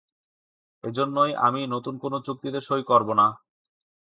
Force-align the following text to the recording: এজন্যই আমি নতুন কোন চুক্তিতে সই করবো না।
এজন্যই 0.83 1.31
আমি 1.47 1.61
নতুন 1.67 1.95
কোন 1.97 2.13
চুক্তিতে 2.21 2.59
সই 2.61 2.81
করবো 2.83 3.13
না। 3.13 3.27